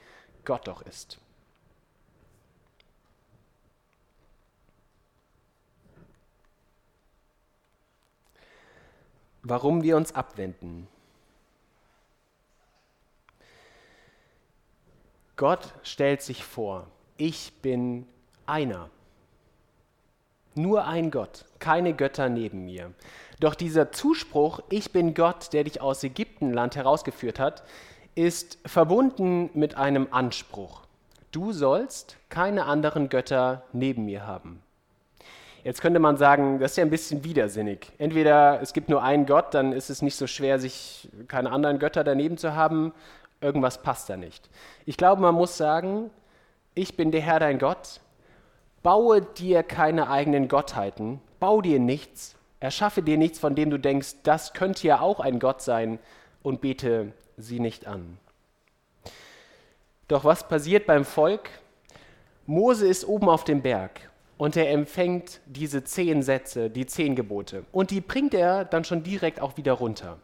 Gott 0.46 0.68
doch 0.68 0.82
ist? 0.84 1.20
warum 9.46 9.84
wir 9.84 9.96
uns 9.96 10.13
abwenden. 10.13 10.88
Gott 15.36 15.74
stellt 15.84 16.22
sich 16.22 16.44
vor, 16.44 16.88
ich 17.18 17.54
bin 17.62 18.08
einer. 18.46 18.89
Nur 20.56 20.86
ein 20.86 21.12
Gott, 21.12 21.46
keine 21.60 21.94
Götter 21.94 22.30
neben 22.30 22.66
mir. 22.66 22.94
Doch 23.42 23.56
dieser 23.56 23.92
Zuspruch, 23.92 24.62
ich 24.70 24.92
bin 24.92 25.14
Gott, 25.14 25.52
der 25.52 25.66
dich 25.66 25.82
aus 25.82 26.04
Ägyptenland 26.04 26.78
herausgeführt 26.78 27.40
hat, 27.40 27.64
ist 28.16 28.58
verbunden 28.66 29.50
mit 29.54 29.76
einem 29.76 30.08
Anspruch. 30.12 30.82
Du 31.34 31.52
sollst 31.52 32.16
keine 32.30 32.66
anderen 32.66 33.10
Götter 33.10 33.64
neben 33.74 34.06
mir 34.06 34.26
haben. 34.26 34.62
Jetzt 35.66 35.82
könnte 35.82 36.00
man 36.00 36.16
sagen, 36.16 36.60
das 36.60 36.72
ist 36.72 36.78
ja 36.78 36.86
ein 36.86 36.90
bisschen 36.90 37.26
widersinnig. 37.26 37.92
Entweder 37.98 38.62
es 38.62 38.72
gibt 38.72 38.88
nur 38.88 39.04
einen 39.04 39.26
Gott, 39.26 39.54
dann 39.54 39.74
ist 39.74 39.90
es 39.90 40.02
nicht 40.02 40.16
so 40.16 40.28
schwer, 40.28 40.60
sich 40.60 41.10
keine 41.28 41.52
anderen 41.52 41.80
Götter 41.80 42.06
daneben 42.06 42.38
zu 42.38 42.56
haben. 42.56 42.94
Irgendwas 43.42 43.82
passt 43.82 44.10
da 44.10 44.16
nicht. 44.16 44.50
Ich 44.86 44.96
glaube, 44.96 45.22
man 45.22 45.36
muss 45.36 45.58
sagen, 45.58 46.12
ich 46.76 46.96
bin 46.96 47.12
der 47.12 47.22
Herr 47.22 47.40
dein 47.40 47.60
Gott. 47.60 48.00
Baue 48.86 49.24
dir 49.24 49.63
keine 49.63 50.12
eigenen 50.12 50.48
Gottheiten. 50.48 51.20
Bau 51.39 51.60
dir 51.60 51.80
nichts. 51.80 52.36
Erschaffe 52.60 53.01
dir 53.01 53.18
nichts, 53.18 53.39
von 53.39 53.56
dem 53.56 53.72
du 53.72 53.80
denkst, 53.80 54.18
das 54.22 54.54
könnte 54.54 54.86
ja 54.86 55.00
auch 55.00 55.20
ein 55.20 55.39
Gott 55.39 55.63
sein 55.63 55.98
und 56.44 56.62
bete 56.62 57.12
sie 57.36 57.60
nicht 57.60 57.88
an. 57.88 58.20
Doch 60.08 60.24
was 60.24 60.48
passiert 60.48 60.86
beim 60.86 61.04
Volk? 61.04 61.50
Mose 62.46 62.86
ist 62.86 63.08
oben 63.08 63.27
auf 63.27 63.44
dem 63.44 63.63
Berg 63.63 64.08
und 64.38 64.56
er 64.56 64.70
empfängt 64.70 65.42
diese 65.48 65.84
zehn 65.84 66.22
Sätze, 66.22 66.70
die 66.70 66.86
zehn 66.86 67.15
Gebote. 67.15 67.65
Und 67.72 67.89
die 67.89 68.01
bringt 68.01 68.36
er 68.36 68.65
dann 68.65 68.84
schon 68.84 69.01
direkt 69.01 69.42
auch 69.42 69.58
wieder 69.58 69.74
runter. 69.74 70.20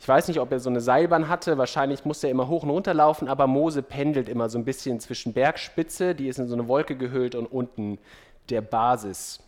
Ich 0.00 0.08
weiß 0.08 0.28
nicht, 0.28 0.40
ob 0.40 0.50
er 0.50 0.60
so 0.60 0.70
eine 0.70 0.80
Seilbahn 0.80 1.28
hatte, 1.28 1.58
wahrscheinlich 1.58 2.06
musste 2.06 2.26
er 2.26 2.30
immer 2.30 2.48
hoch 2.48 2.62
und 2.62 2.70
runter 2.70 2.94
laufen, 2.94 3.28
aber 3.28 3.46
Mose 3.46 3.82
pendelt 3.82 4.30
immer 4.30 4.48
so 4.48 4.58
ein 4.58 4.64
bisschen 4.64 4.98
zwischen 4.98 5.34
Bergspitze, 5.34 6.14
die 6.14 6.28
ist 6.28 6.38
in 6.38 6.48
so 6.48 6.54
eine 6.54 6.68
Wolke 6.68 6.96
gehüllt, 6.96 7.34
und 7.34 7.44
unten 7.44 7.98
der 8.48 8.62
Basis. 8.62 9.40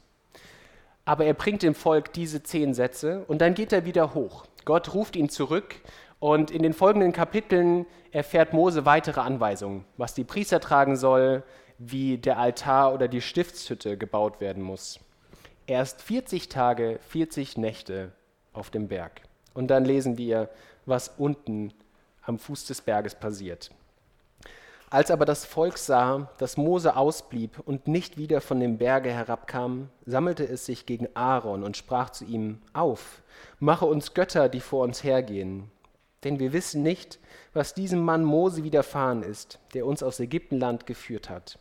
Aber 1.06 1.24
er 1.24 1.32
bringt 1.32 1.62
dem 1.62 1.74
Volk 1.74 2.12
diese 2.12 2.42
zehn 2.42 2.74
Sätze 2.74 3.24
und 3.28 3.40
dann 3.40 3.54
geht 3.54 3.72
er 3.72 3.86
wieder 3.86 4.12
hoch. 4.12 4.44
Gott 4.66 4.92
ruft 4.92 5.16
ihn 5.16 5.30
zurück 5.30 5.76
und 6.20 6.50
in 6.50 6.62
den 6.62 6.74
folgenden 6.74 7.12
Kapiteln 7.12 7.86
erfährt 8.10 8.52
Mose 8.52 8.84
weitere 8.84 9.20
Anweisungen, 9.20 9.86
was 9.96 10.12
die 10.12 10.24
Priester 10.24 10.60
tragen 10.60 10.96
soll, 10.96 11.44
wie 11.78 12.18
der 12.18 12.38
Altar 12.38 12.92
oder 12.92 13.08
die 13.08 13.22
Stiftshütte 13.22 13.96
gebaut 13.96 14.42
werden 14.42 14.62
muss. 14.62 15.00
Erst 15.66 16.02
40 16.02 16.50
Tage, 16.50 16.98
40 17.08 17.56
Nächte 17.56 18.12
auf 18.52 18.68
dem 18.68 18.88
Berg. 18.88 19.22
Und 19.54 19.68
dann 19.68 19.84
lesen 19.84 20.18
wir, 20.18 20.48
was 20.86 21.12
unten 21.18 21.72
am 22.22 22.38
Fuß 22.38 22.66
des 22.66 22.80
Berges 22.80 23.14
passiert. 23.14 23.70
Als 24.92 25.10
aber 25.10 25.24
das 25.24 25.46
Volk 25.46 25.78
sah, 25.78 26.30
dass 26.36 26.58
Mose 26.58 26.96
ausblieb 26.96 27.58
und 27.64 27.88
nicht 27.88 28.18
wieder 28.18 28.42
von 28.42 28.60
dem 28.60 28.76
Berge 28.76 29.10
herabkam, 29.10 29.88
sammelte 30.04 30.44
es 30.44 30.66
sich 30.66 30.84
gegen 30.84 31.08
Aaron 31.14 31.62
und 31.62 31.78
sprach 31.78 32.10
zu 32.10 32.26
ihm, 32.26 32.60
Auf, 32.74 33.22
mache 33.58 33.86
uns 33.86 34.12
Götter, 34.12 34.50
die 34.50 34.60
vor 34.60 34.84
uns 34.84 35.02
hergehen. 35.02 35.70
Denn 36.24 36.38
wir 36.38 36.52
wissen 36.52 36.82
nicht, 36.82 37.18
was 37.54 37.72
diesem 37.72 38.04
Mann 38.04 38.22
Mose 38.22 38.64
widerfahren 38.64 39.22
ist, 39.22 39.58
der 39.72 39.86
uns 39.86 40.02
aus 40.02 40.20
Ägyptenland 40.20 40.84
geführt 40.84 41.30
hat. 41.30 41.58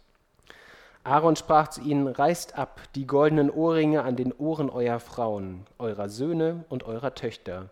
Aaron 1.05 1.37
sprach 1.37 1.69
zu 1.69 1.79
ihnen, 1.79 2.07
reißt 2.07 2.57
ab 2.57 2.81
die 2.95 3.07
goldenen 3.07 3.49
Ohrringe 3.49 4.03
an 4.03 4.17
den 4.17 4.33
Ohren 4.33 4.69
eurer 4.69 4.99
Frauen, 4.99 5.65
eurer 5.79 6.09
Söhne 6.09 6.65
und 6.67 6.83
eurer 6.83 7.15
Töchter, 7.15 7.69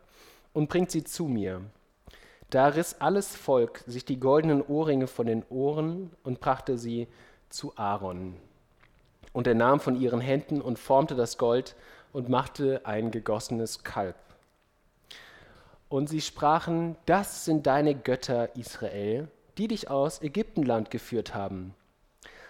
und 0.59 0.67
bringt 0.67 0.91
sie 0.91 1.05
zu 1.05 1.23
mir. 1.23 1.61
Da 2.49 2.67
riss 2.67 2.97
alles 2.99 3.33
Volk 3.33 3.81
sich 3.87 4.03
die 4.03 4.19
goldenen 4.19 4.61
Ohrringe 4.61 5.07
von 5.07 5.25
den 5.25 5.45
Ohren 5.49 6.11
und 6.21 6.41
brachte 6.41 6.77
sie 6.77 7.07
zu 7.47 7.71
Aaron. 7.77 8.35
Und 9.31 9.47
er 9.47 9.55
nahm 9.55 9.79
von 9.79 9.95
ihren 9.95 10.19
Händen 10.19 10.59
und 10.59 10.77
formte 10.77 11.15
das 11.15 11.37
Gold 11.37 11.77
und 12.11 12.27
machte 12.27 12.81
ein 12.83 13.09
gegossenes 13.09 13.85
Kalb. 13.85 14.17
Und 15.87 16.09
sie 16.09 16.19
sprachen, 16.19 16.97
das 17.05 17.45
sind 17.45 17.65
deine 17.65 17.95
Götter, 17.95 18.53
Israel, 18.57 19.29
die 19.57 19.69
dich 19.69 19.89
aus 19.89 20.21
Ägyptenland 20.21 20.91
geführt 20.91 21.33
haben. 21.33 21.73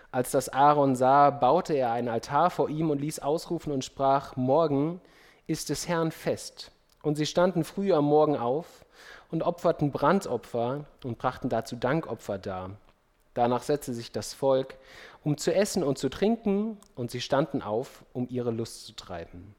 Als 0.10 0.32
das 0.32 0.50
Aaron 0.50 0.96
sah, 0.96 1.30
baute 1.30 1.76
er 1.76 1.92
einen 1.92 2.08
Altar 2.08 2.50
vor 2.50 2.70
ihm 2.70 2.90
und 2.90 3.02
ließ 3.02 3.20
ausrufen 3.20 3.72
und 3.72 3.86
sprach, 3.86 4.36
morgen 4.36 5.00
ist 5.46 5.70
des 5.70 5.88
Herrn 5.88 6.10
Fest. 6.12 6.72
Und 7.02 7.16
sie 7.16 7.26
standen 7.26 7.64
früh 7.64 7.94
am 7.94 8.06
Morgen 8.06 8.36
auf 8.36 8.86
und 9.32 9.44
opferten 9.44 9.92
Brandopfer 9.92 10.86
und 11.04 11.18
brachten 11.18 11.50
dazu 11.50 11.76
Dankopfer 11.76 12.38
dar. 12.38 12.72
Danach 13.34 13.64
setzte 13.64 13.94
sich 13.94 14.12
das 14.12 14.34
Volk, 14.34 14.76
um 15.24 15.38
zu 15.38 15.54
essen 15.54 15.84
und 15.84 15.98
zu 15.98 16.10
trinken, 16.10 16.78
und 16.96 17.12
sie 17.12 17.22
standen 17.22 17.62
auf, 17.62 18.04
um 18.12 18.28
ihre 18.30 18.52
Lust 18.52 18.86
zu 18.86 18.94
treiben. 18.94 19.56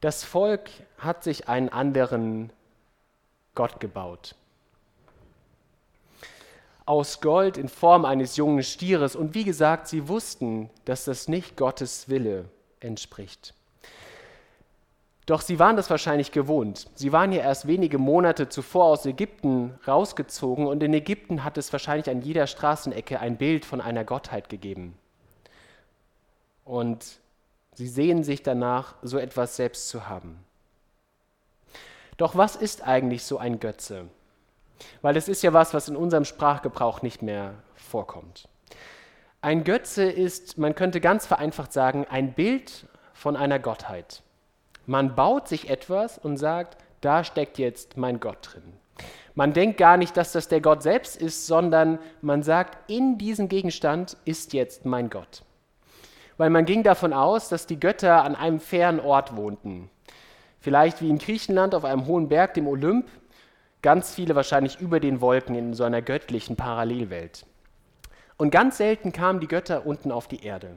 Das 0.00 0.24
Volk 0.24 0.68
hat 0.98 1.22
sich 1.22 1.48
einen 1.48 1.68
anderen 1.68 2.52
Gott 3.54 3.78
gebaut. 3.78 4.34
Aus 6.84 7.20
Gold 7.20 7.56
in 7.56 7.68
Form 7.68 8.04
eines 8.04 8.36
jungen 8.36 8.64
Stieres. 8.64 9.14
Und 9.14 9.34
wie 9.34 9.44
gesagt, 9.44 9.86
sie 9.86 10.08
wussten, 10.08 10.68
dass 10.84 11.04
das 11.04 11.28
nicht 11.28 11.56
Gottes 11.56 12.08
Wille 12.08 12.46
entspricht. 12.80 13.54
Doch 15.26 15.40
sie 15.40 15.58
waren 15.58 15.76
das 15.76 15.88
wahrscheinlich 15.88 16.32
gewohnt. 16.32 16.88
Sie 16.94 17.12
waren 17.12 17.32
ja 17.32 17.42
erst 17.42 17.66
wenige 17.66 17.98
Monate 17.98 18.48
zuvor 18.48 18.86
aus 18.86 19.06
Ägypten 19.06 19.78
rausgezogen 19.86 20.66
und 20.66 20.82
in 20.82 20.92
Ägypten 20.92 21.44
hat 21.44 21.56
es 21.58 21.72
wahrscheinlich 21.72 22.10
an 22.10 22.22
jeder 22.22 22.46
Straßenecke 22.46 23.20
ein 23.20 23.36
Bild 23.36 23.64
von 23.64 23.80
einer 23.80 24.04
Gottheit 24.04 24.48
gegeben. 24.48 24.98
Und 26.64 27.20
Sie 27.74 27.88
sehen 27.88 28.22
sich 28.22 28.42
danach, 28.42 28.94
so 29.02 29.18
etwas 29.18 29.56
selbst 29.56 29.88
zu 29.88 30.08
haben. 30.08 30.44
Doch 32.18 32.36
was 32.36 32.54
ist 32.54 32.82
eigentlich 32.82 33.24
so 33.24 33.38
ein 33.38 33.60
Götze? 33.60 34.08
Weil 35.00 35.16
es 35.16 35.28
ist 35.28 35.42
ja 35.42 35.52
was, 35.52 35.72
was 35.72 35.88
in 35.88 35.96
unserem 35.96 36.24
Sprachgebrauch 36.24 37.02
nicht 37.02 37.22
mehr 37.22 37.54
vorkommt. 37.74 38.48
Ein 39.40 39.64
Götze 39.64 40.04
ist, 40.04 40.58
man 40.58 40.74
könnte 40.74 41.00
ganz 41.00 41.26
vereinfacht 41.26 41.72
sagen, 41.72 42.06
ein 42.08 42.34
Bild 42.34 42.86
von 43.14 43.36
einer 43.36 43.58
Gottheit. 43.58 44.22
Man 44.86 45.14
baut 45.14 45.48
sich 45.48 45.70
etwas 45.70 46.18
und 46.18 46.36
sagt, 46.36 46.76
da 47.00 47.24
steckt 47.24 47.58
jetzt 47.58 47.96
mein 47.96 48.20
Gott 48.20 48.38
drin. 48.52 48.62
Man 49.34 49.52
denkt 49.52 49.78
gar 49.78 49.96
nicht, 49.96 50.16
dass 50.16 50.32
das 50.32 50.48
der 50.48 50.60
Gott 50.60 50.82
selbst 50.82 51.16
ist, 51.16 51.46
sondern 51.46 51.98
man 52.20 52.42
sagt, 52.42 52.90
in 52.90 53.18
diesem 53.18 53.48
Gegenstand 53.48 54.16
ist 54.24 54.52
jetzt 54.52 54.84
mein 54.84 55.08
Gott 55.08 55.42
weil 56.36 56.50
man 56.50 56.64
ging 56.64 56.82
davon 56.82 57.12
aus, 57.12 57.48
dass 57.48 57.66
die 57.66 57.78
Götter 57.78 58.24
an 58.24 58.34
einem 58.34 58.60
fernen 58.60 58.98
Ort 58.98 59.36
wohnten. 59.36 59.90
Vielleicht 60.60 61.00
wie 61.00 61.08
in 61.08 61.18
Griechenland 61.18 61.74
auf 61.74 61.84
einem 61.84 62.06
hohen 62.06 62.28
Berg, 62.28 62.54
dem 62.54 62.66
Olymp, 62.66 63.06
ganz 63.80 64.14
viele 64.14 64.34
wahrscheinlich 64.34 64.80
über 64.80 65.00
den 65.00 65.20
Wolken 65.20 65.54
in 65.54 65.74
so 65.74 65.84
einer 65.84 66.02
göttlichen 66.02 66.56
Parallelwelt. 66.56 67.46
Und 68.38 68.50
ganz 68.50 68.78
selten 68.78 69.12
kamen 69.12 69.40
die 69.40 69.48
Götter 69.48 69.86
unten 69.86 70.10
auf 70.10 70.28
die 70.28 70.44
Erde. 70.44 70.74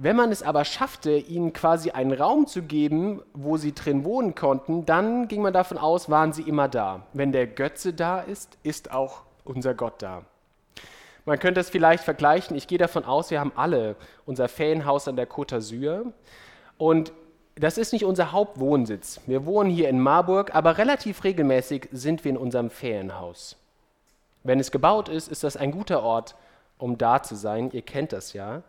Wenn 0.00 0.14
man 0.14 0.30
es 0.30 0.44
aber 0.44 0.64
schaffte, 0.64 1.10
ihnen 1.10 1.52
quasi 1.52 1.90
einen 1.90 2.12
Raum 2.12 2.46
zu 2.46 2.62
geben, 2.62 3.20
wo 3.34 3.56
sie 3.56 3.74
drin 3.74 4.04
wohnen 4.04 4.36
konnten, 4.36 4.86
dann 4.86 5.26
ging 5.26 5.42
man 5.42 5.52
davon 5.52 5.76
aus, 5.76 6.08
waren 6.08 6.32
sie 6.32 6.42
immer 6.42 6.68
da. 6.68 7.02
Wenn 7.14 7.32
der 7.32 7.48
Götze 7.48 7.92
da 7.92 8.20
ist, 8.20 8.58
ist 8.62 8.92
auch 8.92 9.22
unser 9.44 9.74
Gott 9.74 10.00
da. 10.00 10.22
Man 11.24 11.40
könnte 11.40 11.58
es 11.58 11.68
vielleicht 11.68 12.04
vergleichen, 12.04 12.56
ich 12.56 12.68
gehe 12.68 12.78
davon 12.78 13.04
aus, 13.04 13.32
wir 13.32 13.40
haben 13.40 13.50
alle 13.56 13.96
unser 14.24 14.48
Ferienhaus 14.48 15.08
an 15.08 15.16
der 15.16 15.28
Côte 15.28 15.56
d'Azur 15.56 16.12
und 16.78 17.12
das 17.56 17.76
ist 17.76 17.92
nicht 17.92 18.04
unser 18.04 18.30
Hauptwohnsitz. 18.30 19.20
Wir 19.26 19.46
wohnen 19.46 19.68
hier 19.68 19.88
in 19.88 19.98
Marburg, 19.98 20.54
aber 20.54 20.78
relativ 20.78 21.24
regelmäßig 21.24 21.88
sind 21.90 22.24
wir 22.24 22.30
in 22.30 22.36
unserem 22.36 22.70
Ferienhaus. 22.70 23.56
Wenn 24.44 24.60
es 24.60 24.70
gebaut 24.70 25.08
ist, 25.08 25.26
ist 25.26 25.42
das 25.42 25.56
ein 25.56 25.72
guter 25.72 26.04
Ort, 26.04 26.36
um 26.78 26.98
da 26.98 27.20
zu 27.20 27.34
sein. 27.34 27.70
Ihr 27.72 27.82
kennt 27.82 28.12
das 28.12 28.32
ja. 28.32 28.62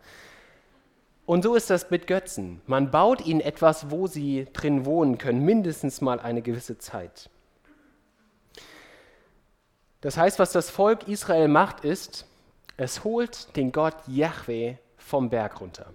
Und 1.29 1.43
so 1.43 1.53
ist 1.53 1.69
das 1.69 1.91
mit 1.91 2.07
Götzen. 2.07 2.59
Man 2.65 2.89
baut 2.89 3.23
ihnen 3.23 3.39
etwas, 3.39 3.91
wo 3.91 4.07
sie 4.07 4.47
drin 4.51 4.83
wohnen 4.83 5.19
können, 5.19 5.45
mindestens 5.45 6.01
mal 6.01 6.19
eine 6.19 6.41
gewisse 6.41 6.79
Zeit. 6.79 7.29
Das 10.01 10.17
heißt, 10.17 10.39
was 10.39 10.53
das 10.53 10.71
Volk 10.71 11.07
Israel 11.07 11.47
macht, 11.47 11.85
ist, 11.85 12.25
es 12.77 13.03
holt 13.03 13.55
den 13.55 13.71
Gott 13.71 13.93
Yahweh 14.07 14.77
vom 14.97 15.29
Berg 15.29 15.61
runter. 15.61 15.93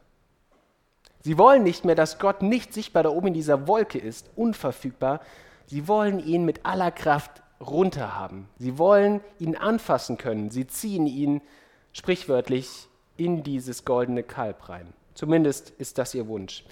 Sie 1.23 1.37
wollen 1.37 1.65
nicht 1.65 1.85
mehr, 1.85 1.97
dass 1.97 2.21
Gott 2.21 2.41
nicht 2.41 2.73
sichtbar 2.73 3.03
da 3.03 3.09
oben 3.09 3.27
in 3.27 3.35
dieser 3.35 3.67
Wolke 3.67 3.99
ist, 3.99 4.31
unverfügbar. 4.37 5.19
Sie 5.67 5.89
wollen 5.89 6.25
ihn 6.25 6.45
mit 6.45 6.65
aller 6.65 6.93
Kraft 6.93 7.43
runter 7.61 8.15
haben. 8.15 8.49
Sie 8.61 8.79
wollen 8.79 9.21
ihn 9.41 9.57
anfassen 9.57 10.17
können. 10.17 10.51
Sie 10.51 10.69
ziehen 10.69 11.09
ihn 11.09 11.41
sprichwörtlich 11.93 12.87
in 13.17 13.43
dieses 13.43 13.85
goldene 13.85 14.23
Kalb 14.23 14.69
rein. 14.69 14.95
Zumindest 15.15 15.71
ist 15.71 15.99
das 15.99 16.15
ihr 16.15 16.27
Wunsch. 16.29 16.65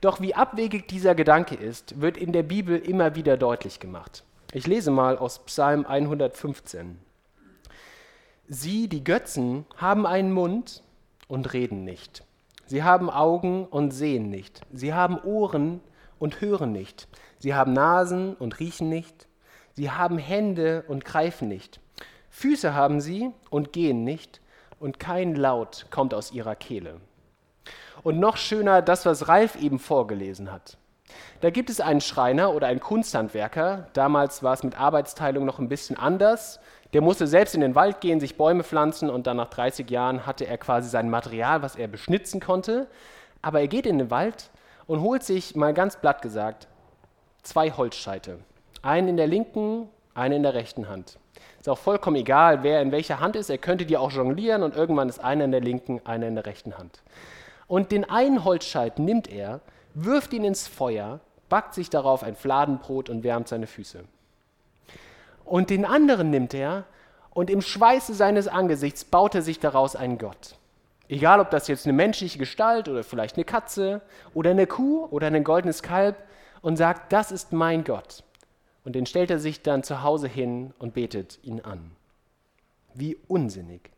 Doch 0.00 0.20
wie 0.20 0.34
abwegig 0.34 0.88
dieser 0.88 1.14
Gedanke 1.14 1.54
ist, 1.54 2.00
wird 2.00 2.16
in 2.16 2.32
der 2.32 2.42
Bibel 2.42 2.78
immer 2.78 3.14
wieder 3.16 3.36
deutlich 3.36 3.80
gemacht. 3.80 4.24
Ich 4.52 4.66
lese 4.66 4.90
mal 4.90 5.18
aus 5.18 5.44
Psalm 5.46 5.86
115. 5.86 6.98
Sie, 8.48 8.88
die 8.88 9.02
Götzen, 9.02 9.66
haben 9.76 10.06
einen 10.06 10.32
Mund 10.32 10.82
und 11.28 11.52
reden 11.52 11.84
nicht. 11.84 12.22
Sie 12.66 12.82
haben 12.82 13.10
Augen 13.10 13.66
und 13.66 13.90
sehen 13.92 14.28
nicht. 14.28 14.60
Sie 14.72 14.92
haben 14.92 15.18
Ohren 15.18 15.80
und 16.18 16.40
hören 16.40 16.72
nicht. 16.72 17.08
Sie 17.38 17.54
haben 17.54 17.72
Nasen 17.72 18.34
und 18.34 18.60
riechen 18.60 18.88
nicht. 18.88 19.26
Sie 19.72 19.90
haben 19.90 20.18
Hände 20.18 20.84
und 20.88 21.04
greifen 21.04 21.48
nicht. 21.48 21.80
Füße 22.30 22.74
haben 22.74 23.00
sie 23.00 23.30
und 23.50 23.72
gehen 23.72 24.04
nicht. 24.04 24.40
Und 24.78 24.98
kein 25.00 25.34
Laut 25.34 25.86
kommt 25.90 26.12
aus 26.12 26.32
ihrer 26.32 26.54
Kehle. 26.54 27.00
Und 28.02 28.18
noch 28.18 28.36
schöner 28.36 28.82
das, 28.82 29.06
was 29.06 29.28
Ralf 29.28 29.56
eben 29.56 29.78
vorgelesen 29.78 30.52
hat. 30.52 30.76
Da 31.40 31.50
gibt 31.50 31.70
es 31.70 31.80
einen 31.80 32.00
Schreiner 32.00 32.54
oder 32.54 32.66
einen 32.66 32.80
Kunsthandwerker. 32.80 33.88
Damals 33.92 34.42
war 34.42 34.54
es 34.54 34.62
mit 34.62 34.78
Arbeitsteilung 34.78 35.44
noch 35.44 35.58
ein 35.58 35.68
bisschen 35.68 35.96
anders. 35.96 36.60
Der 36.92 37.00
musste 37.00 37.26
selbst 37.26 37.54
in 37.54 37.60
den 37.60 37.74
Wald 37.74 38.00
gehen, 38.00 38.20
sich 38.20 38.36
Bäume 38.36 38.64
pflanzen 38.64 39.10
und 39.10 39.26
dann 39.26 39.36
nach 39.36 39.50
30 39.50 39.90
Jahren 39.90 40.26
hatte 40.26 40.46
er 40.46 40.58
quasi 40.58 40.88
sein 40.88 41.10
Material, 41.10 41.62
was 41.62 41.76
er 41.76 41.88
beschnitzen 41.88 42.40
konnte. 42.40 42.86
Aber 43.42 43.60
er 43.60 43.68
geht 43.68 43.86
in 43.86 43.98
den 43.98 44.10
Wald 44.10 44.50
und 44.86 45.00
holt 45.00 45.22
sich, 45.22 45.54
mal 45.54 45.74
ganz 45.74 45.96
platt 45.96 46.22
gesagt, 46.22 46.68
zwei 47.42 47.70
Holzscheite. 47.70 48.38
Einen 48.82 49.08
in 49.08 49.16
der 49.16 49.26
linken, 49.26 49.88
einen 50.14 50.36
in 50.36 50.42
der 50.42 50.54
rechten 50.54 50.88
Hand. 50.88 51.18
Ist 51.60 51.68
auch 51.68 51.78
vollkommen 51.78 52.16
egal, 52.16 52.62
wer 52.62 52.80
in 52.80 52.92
welcher 52.92 53.20
Hand 53.20 53.36
ist. 53.36 53.50
Er 53.50 53.58
könnte 53.58 53.86
die 53.86 53.96
auch 53.96 54.12
jonglieren 54.12 54.62
und 54.62 54.76
irgendwann 54.76 55.08
ist 55.08 55.18
einer 55.18 55.44
in 55.44 55.50
der 55.50 55.60
linken, 55.60 56.00
einer 56.04 56.28
in 56.28 56.34
der 56.34 56.46
rechten 56.46 56.78
Hand. 56.78 57.02
Und 57.68 57.92
den 57.92 58.08
einen 58.08 58.44
Holzscheit 58.44 58.98
nimmt 58.98 59.28
er, 59.28 59.60
wirft 59.94 60.32
ihn 60.32 60.44
ins 60.44 60.68
Feuer, 60.68 61.20
backt 61.48 61.74
sich 61.74 61.90
darauf 61.90 62.22
ein 62.22 62.36
Fladenbrot 62.36 63.08
und 63.08 63.24
wärmt 63.24 63.48
seine 63.48 63.66
Füße. 63.66 64.04
Und 65.44 65.70
den 65.70 65.84
anderen 65.84 66.30
nimmt 66.30 66.54
er 66.54 66.84
und 67.30 67.50
im 67.50 67.60
Schweiße 67.60 68.14
seines 68.14 68.48
Angesichts 68.48 69.04
baut 69.04 69.34
er 69.34 69.42
sich 69.42 69.60
daraus 69.60 69.94
einen 69.96 70.18
Gott. 70.18 70.56
Egal, 71.08 71.38
ob 71.38 71.50
das 71.50 71.68
jetzt 71.68 71.86
eine 71.86 71.92
menschliche 71.92 72.38
Gestalt 72.38 72.88
oder 72.88 73.04
vielleicht 73.04 73.36
eine 73.36 73.44
Katze 73.44 74.00
oder 74.34 74.50
eine 74.50 74.66
Kuh 74.66 75.06
oder 75.10 75.28
ein 75.28 75.44
goldenes 75.44 75.82
Kalb 75.82 76.16
und 76.62 76.76
sagt, 76.76 77.12
das 77.12 77.30
ist 77.30 77.52
mein 77.52 77.84
Gott. 77.84 78.24
Und 78.84 78.94
den 78.94 79.06
stellt 79.06 79.30
er 79.30 79.38
sich 79.38 79.62
dann 79.62 79.82
zu 79.82 80.02
Hause 80.02 80.26
hin 80.28 80.72
und 80.78 80.94
betet 80.94 81.38
ihn 81.44 81.60
an. 81.60 81.92
Wie 82.94 83.16
unsinnig. 83.28 83.90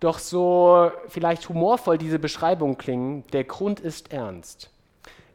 Doch 0.00 0.18
so 0.18 0.90
vielleicht 1.08 1.48
humorvoll 1.48 1.98
diese 1.98 2.18
Beschreibungen 2.18 2.78
klingen, 2.78 3.24
der 3.32 3.44
Grund 3.44 3.80
ist 3.80 4.12
ernst. 4.12 4.70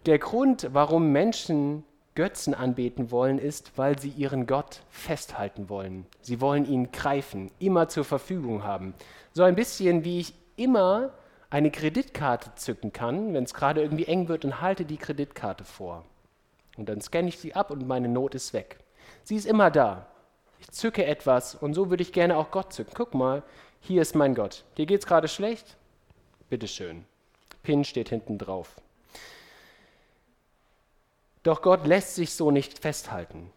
Der 0.05 0.19
Grund, 0.19 0.69
warum 0.71 1.11
Menschen 1.11 1.83
Götzen 2.15 2.53
anbeten 2.53 3.09
wollen, 3.09 3.39
ist, 3.39 3.71
weil 3.77 3.97
sie 3.97 4.09
ihren 4.09 4.45
Gott 4.45 4.83
festhalten 4.89 5.67
wollen. 5.67 6.05
Sie 6.21 6.39
wollen 6.41 6.65
ihn 6.65 6.91
greifen, 6.91 7.49
immer 7.59 7.89
zur 7.89 8.05
Verfügung 8.05 8.63
haben. 8.63 8.93
So 9.33 9.43
ein 9.43 9.55
bisschen 9.55 10.03
wie 10.03 10.19
ich 10.19 10.33
immer 10.55 11.11
eine 11.49 11.71
Kreditkarte 11.71 12.55
zücken 12.55 12.93
kann, 12.93 13.33
wenn 13.33 13.43
es 13.43 13.53
gerade 13.53 13.81
irgendwie 13.81 14.05
eng 14.05 14.27
wird 14.27 14.45
und 14.45 14.61
halte 14.61 14.85
die 14.85 14.97
Kreditkarte 14.97 15.63
vor. 15.63 16.03
Und 16.77 16.89
dann 16.89 17.01
scanne 17.01 17.29
ich 17.29 17.39
sie 17.39 17.55
ab 17.55 17.71
und 17.71 17.87
meine 17.87 18.07
Not 18.07 18.35
ist 18.35 18.53
weg. 18.53 18.77
Sie 19.23 19.35
ist 19.35 19.45
immer 19.45 19.71
da. 19.71 20.07
Ich 20.59 20.71
zücke 20.71 21.05
etwas 21.05 21.55
und 21.55 21.73
so 21.73 21.89
würde 21.89 22.03
ich 22.03 22.13
gerne 22.13 22.37
auch 22.37 22.51
Gott 22.51 22.73
zücken. 22.73 22.93
Guck 22.95 23.13
mal, 23.13 23.43
hier 23.85 24.01
ist 24.01 24.15
mein 24.15 24.33
Gott. 24.33 24.63
Dir 24.77 24.85
geht 24.85 25.01
es 25.01 25.05
gerade 25.05 25.27
schlecht? 25.27 25.75
Bitteschön. 26.49 27.03
Pin 27.63 27.83
steht 27.83 28.09
hinten 28.09 28.37
drauf. 28.37 28.75
Doch 31.43 31.61
Gott 31.61 31.85
lässt 31.85 32.15
sich 32.15 32.33
so 32.33 32.49
nicht 32.49 32.79
festhalten. 32.79 33.51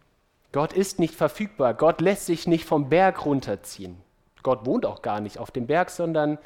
Gott 0.50 0.72
ist 0.72 0.98
nicht 0.98 1.14
verfügbar. 1.14 1.74
Gott 1.74 2.00
lässt 2.00 2.26
sich 2.26 2.48
nicht 2.48 2.64
vom 2.64 2.88
Berg 2.88 3.24
runterziehen. 3.24 3.96
Gott 4.42 4.66
wohnt 4.66 4.84
auch 4.84 5.00
gar 5.00 5.20
nicht 5.20 5.38
auf 5.38 5.52
dem 5.52 5.68
Berg, 5.68 5.90
sondern 5.90 6.38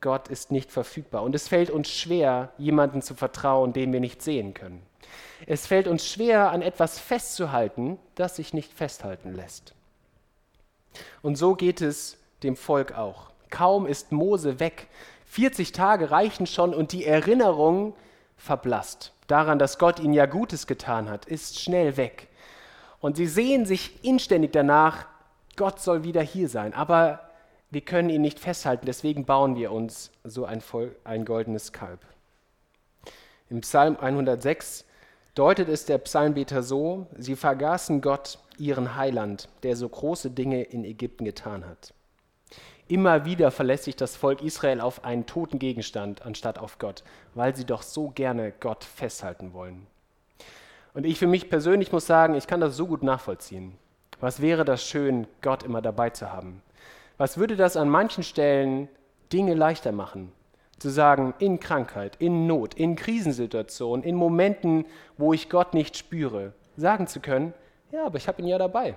Gott 0.00 0.28
ist 0.28 0.52
nicht 0.52 0.70
verfügbar. 0.70 1.24
Und 1.24 1.34
es 1.34 1.48
fällt 1.48 1.70
uns 1.70 1.90
schwer, 1.90 2.52
jemanden 2.58 3.02
zu 3.02 3.16
vertrauen, 3.16 3.72
den 3.72 3.92
wir 3.92 4.00
nicht 4.00 4.22
sehen 4.22 4.54
können. 4.54 4.82
Es 5.46 5.66
fällt 5.66 5.88
uns 5.88 6.06
schwer, 6.06 6.50
an 6.52 6.62
etwas 6.62 7.00
festzuhalten, 7.00 7.98
das 8.14 8.36
sich 8.36 8.54
nicht 8.54 8.72
festhalten 8.72 9.34
lässt. 9.34 9.74
Und 11.22 11.36
so 11.36 11.56
geht 11.56 11.80
es 11.80 12.18
dem 12.46 12.56
Volk 12.56 12.96
auch. 12.96 13.30
Kaum 13.50 13.86
ist 13.86 14.12
Mose 14.12 14.60
weg. 14.60 14.88
40 15.26 15.72
Tage 15.72 16.10
reichen 16.10 16.46
schon 16.46 16.72
und 16.72 16.92
die 16.92 17.04
Erinnerung 17.04 17.94
verblasst 18.36 19.12
daran, 19.26 19.58
dass 19.58 19.78
Gott 19.78 20.00
ihnen 20.00 20.14
ja 20.14 20.26
Gutes 20.26 20.66
getan 20.66 21.10
hat, 21.10 21.26
ist 21.26 21.60
schnell 21.60 21.96
weg. 21.96 22.28
Und 23.00 23.16
sie 23.16 23.26
sehen 23.26 23.66
sich 23.66 24.04
inständig 24.04 24.52
danach, 24.52 25.06
Gott 25.56 25.80
soll 25.80 26.04
wieder 26.04 26.22
hier 26.22 26.48
sein. 26.48 26.74
Aber 26.74 27.20
wir 27.70 27.80
können 27.80 28.10
ihn 28.10 28.22
nicht 28.22 28.38
festhalten, 28.38 28.86
deswegen 28.86 29.24
bauen 29.24 29.56
wir 29.56 29.72
uns 29.72 30.10
so 30.24 30.44
ein, 30.44 30.60
Voll, 30.60 30.94
ein 31.04 31.24
goldenes 31.24 31.72
Kalb. 31.72 32.00
Im 33.50 33.60
Psalm 33.60 33.96
106 34.00 34.84
deutet 35.34 35.68
es 35.68 35.84
der 35.84 35.98
Psalmbeter 35.98 36.62
so, 36.62 37.06
sie 37.16 37.36
vergaßen 37.36 38.00
Gott, 38.00 38.38
ihren 38.58 38.96
Heiland, 38.96 39.48
der 39.62 39.76
so 39.76 39.88
große 39.88 40.30
Dinge 40.30 40.62
in 40.62 40.84
Ägypten 40.84 41.24
getan 41.24 41.66
hat. 41.66 41.92
Immer 42.88 43.24
wieder 43.24 43.50
verlässt 43.50 43.84
sich 43.84 43.96
das 43.96 44.14
Volk 44.14 44.42
Israel 44.42 44.80
auf 44.80 45.04
einen 45.04 45.26
toten 45.26 45.58
Gegenstand 45.58 46.24
anstatt 46.24 46.58
auf 46.58 46.78
Gott, 46.78 47.02
weil 47.34 47.56
sie 47.56 47.64
doch 47.64 47.82
so 47.82 48.10
gerne 48.10 48.52
Gott 48.60 48.84
festhalten 48.84 49.52
wollen. 49.52 49.88
Und 50.94 51.04
ich 51.04 51.18
für 51.18 51.26
mich 51.26 51.50
persönlich 51.50 51.90
muss 51.90 52.06
sagen, 52.06 52.34
ich 52.34 52.46
kann 52.46 52.60
das 52.60 52.76
so 52.76 52.86
gut 52.86 53.02
nachvollziehen. 53.02 53.76
Was 54.20 54.40
wäre 54.40 54.64
das 54.64 54.84
schön, 54.84 55.26
Gott 55.42 55.64
immer 55.64 55.82
dabei 55.82 56.10
zu 56.10 56.32
haben? 56.32 56.62
Was 57.18 57.38
würde 57.38 57.56
das 57.56 57.76
an 57.76 57.88
manchen 57.88 58.22
Stellen 58.22 58.88
Dinge 59.32 59.54
leichter 59.54 59.90
machen? 59.90 60.32
Zu 60.78 60.88
sagen, 60.90 61.34
in 61.40 61.58
Krankheit, 61.58 62.16
in 62.20 62.46
Not, 62.46 62.74
in 62.74 62.94
Krisensituationen, 62.94 64.04
in 64.04 64.14
Momenten, 64.14 64.86
wo 65.18 65.32
ich 65.32 65.50
Gott 65.50 65.74
nicht 65.74 65.96
spüre, 65.96 66.52
sagen 66.76 67.08
zu 67.08 67.18
können, 67.18 67.52
ja, 67.90 68.06
aber 68.06 68.18
ich 68.18 68.28
habe 68.28 68.40
ihn 68.42 68.48
ja 68.48 68.58
dabei. 68.58 68.94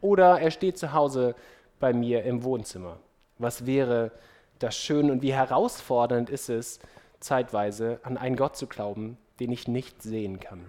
Oder 0.00 0.40
er 0.40 0.50
steht 0.50 0.78
zu 0.78 0.92
Hause 0.92 1.34
bei 1.80 1.92
mir 1.92 2.24
im 2.24 2.42
Wohnzimmer. 2.44 2.98
Was 3.38 3.66
wäre 3.66 4.12
das 4.58 4.76
schön 4.76 5.10
und 5.10 5.22
wie 5.22 5.34
herausfordernd 5.34 6.30
ist 6.30 6.48
es, 6.48 6.80
zeitweise 7.20 8.00
an 8.02 8.16
einen 8.16 8.36
Gott 8.36 8.56
zu 8.56 8.66
glauben, 8.66 9.18
den 9.40 9.52
ich 9.52 9.68
nicht 9.68 10.02
sehen 10.02 10.40
kann. 10.40 10.64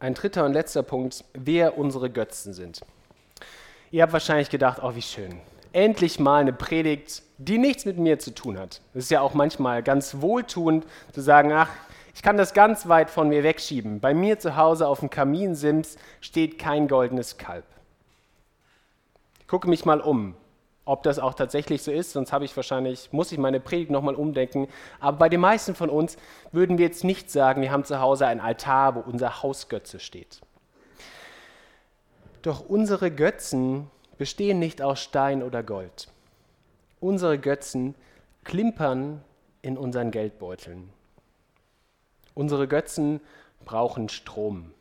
Ein 0.00 0.14
dritter 0.14 0.44
und 0.44 0.52
letzter 0.52 0.84
Punkt, 0.84 1.24
wer 1.34 1.76
unsere 1.76 2.08
Götzen 2.08 2.52
sind. 2.52 2.82
Ihr 3.90 4.02
habt 4.02 4.12
wahrscheinlich 4.12 4.50
gedacht, 4.50 4.80
oh 4.82 4.94
wie 4.94 5.02
schön, 5.02 5.40
endlich 5.72 6.20
mal 6.20 6.40
eine 6.40 6.52
Predigt, 6.52 7.22
die 7.38 7.58
nichts 7.58 7.84
mit 7.84 7.98
mir 7.98 8.20
zu 8.20 8.32
tun 8.32 8.58
hat. 8.58 8.80
Es 8.94 9.04
ist 9.04 9.10
ja 9.10 9.22
auch 9.22 9.34
manchmal 9.34 9.82
ganz 9.82 10.20
wohltuend 10.20 10.86
zu 11.12 11.20
sagen, 11.20 11.52
ach, 11.52 11.70
ich 12.18 12.22
kann 12.22 12.36
das 12.36 12.52
ganz 12.52 12.88
weit 12.88 13.10
von 13.10 13.28
mir 13.28 13.44
wegschieben. 13.44 14.00
Bei 14.00 14.12
mir 14.12 14.40
zu 14.40 14.56
Hause 14.56 14.88
auf 14.88 14.98
dem 14.98 15.08
Kaminsims 15.08 15.96
steht 16.20 16.58
kein 16.58 16.88
goldenes 16.88 17.38
Kalb. 17.38 17.64
Ich 19.38 19.46
gucke 19.46 19.68
mich 19.68 19.84
mal 19.84 20.00
um, 20.00 20.34
ob 20.84 21.04
das 21.04 21.20
auch 21.20 21.34
tatsächlich 21.34 21.84
so 21.84 21.92
ist, 21.92 22.14
sonst 22.14 22.32
habe 22.32 22.44
ich 22.44 22.56
wahrscheinlich, 22.56 23.12
muss 23.12 23.30
ich 23.30 23.38
meine 23.38 23.60
Predigt 23.60 23.92
nochmal 23.92 24.16
umdenken. 24.16 24.66
Aber 24.98 25.16
bei 25.16 25.28
den 25.28 25.38
meisten 25.38 25.76
von 25.76 25.90
uns 25.90 26.16
würden 26.50 26.76
wir 26.76 26.86
jetzt 26.86 27.04
nicht 27.04 27.30
sagen, 27.30 27.62
wir 27.62 27.70
haben 27.70 27.84
zu 27.84 28.00
Hause 28.00 28.26
ein 28.26 28.40
Altar, 28.40 28.96
wo 28.96 29.00
unser 29.08 29.44
Hausgötze 29.44 30.00
steht. 30.00 30.40
Doch 32.42 32.68
unsere 32.68 33.12
Götzen 33.12 33.92
bestehen 34.16 34.58
nicht 34.58 34.82
aus 34.82 35.00
Stein 35.00 35.40
oder 35.40 35.62
Gold. 35.62 36.08
Unsere 36.98 37.38
Götzen 37.38 37.94
klimpern 38.42 39.22
in 39.62 39.78
unseren 39.78 40.10
Geldbeuteln. 40.10 40.97
Unsere 42.38 42.68
Götzen 42.68 43.20
brauchen 43.64 44.08
Strom. 44.08 44.72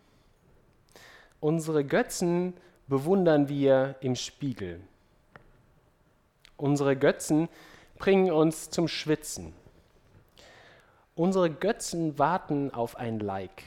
Unsere 1.39 1.83
Götzen 1.83 2.53
bewundern 2.85 3.49
wir 3.49 3.95
im 3.99 4.15
Spiegel. 4.15 4.79
Unsere 6.55 6.95
Götzen 6.95 7.49
bringen 7.97 8.31
uns 8.31 8.69
zum 8.69 8.87
Schwitzen. 8.87 9.55
Unsere 11.15 11.49
Götzen 11.49 12.19
warten 12.19 12.71
auf 12.75 12.95
ein 12.95 13.19
Like. 13.19 13.63